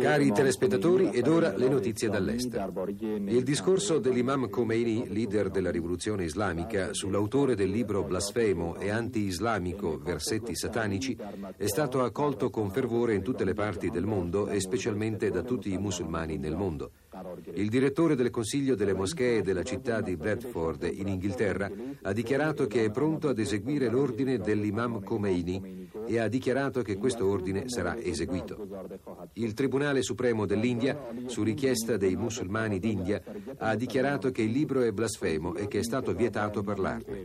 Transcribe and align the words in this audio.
Cari 0.00 0.32
telespettatori, 0.32 1.10
ed 1.10 1.28
ora 1.28 1.56
le 1.56 1.68
notizie 1.68 2.08
dall'est. 2.08 2.60
Il 3.26 3.42
discorso 3.42 3.98
dell'imam 3.98 4.48
Khomeini, 4.48 5.08
leader 5.08 5.50
della 5.50 5.70
rivoluzione 5.70 6.24
islamica, 6.24 6.92
sull'autore 6.92 7.54
del 7.54 7.70
libro 7.70 8.02
blasfemo 8.02 8.76
e 8.76 8.90
anti-islamico 8.90 9.98
Versetti 9.98 10.56
satanici, 10.56 11.16
è 11.56 11.66
stato 11.66 12.02
accolto 12.02 12.50
con 12.50 12.70
fervore 12.70 13.14
in 13.14 13.22
tutte 13.22 13.44
le 13.44 13.54
parti 13.54 13.90
del 13.90 14.04
mondo 14.04 14.48
e 14.48 14.60
specialmente 14.60 15.30
da 15.30 15.42
tutti 15.42 15.72
i 15.72 15.78
musulmani 15.78 16.36
nel 16.36 16.56
mondo. 16.56 16.90
Il 17.54 17.68
direttore 17.68 18.14
del 18.14 18.30
Consiglio 18.30 18.74
delle 18.74 18.92
Moschee 18.92 19.42
della 19.42 19.62
città 19.62 20.00
di 20.00 20.16
Bradford, 20.16 20.90
in 20.92 21.08
Inghilterra, 21.08 21.70
ha 22.02 22.12
dichiarato 22.12 22.66
che 22.66 22.84
è 22.84 22.90
pronto 22.90 23.28
ad 23.28 23.38
eseguire 23.38 23.88
l'ordine 23.88 24.38
dell'imam 24.38 25.02
Khomeini 25.02 25.88
e 26.06 26.18
ha 26.18 26.28
dichiarato 26.28 26.82
che 26.82 26.96
questo 26.96 27.26
ordine 27.28 27.68
sarà 27.68 27.96
eseguito. 27.98 28.66
Il 29.34 29.54
Tribunale 29.54 30.02
Supremo 30.02 30.46
dell'India, 30.46 31.08
su 31.26 31.42
richiesta 31.42 31.96
dei 31.96 32.16
musulmani 32.16 32.78
d'India, 32.78 33.22
ha 33.58 33.74
dichiarato 33.74 34.30
che 34.30 34.42
il 34.42 34.50
libro 34.50 34.82
è 34.82 34.92
blasfemo 34.92 35.54
e 35.54 35.66
che 35.68 35.80
è 35.80 35.82
stato 35.82 36.14
vietato 36.14 36.62
parlarne. 36.62 37.24